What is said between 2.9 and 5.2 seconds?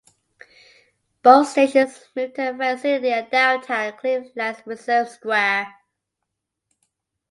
at downtown Cleveland's Reserve